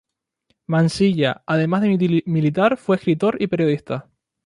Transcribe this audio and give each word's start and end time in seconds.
Mansilla, 0.65 1.43
además 1.45 1.83
de 1.83 2.23
militar 2.25 2.77
fue 2.77 2.95
escritor 2.95 3.39
y 3.39 3.45
periodista. 3.45 4.09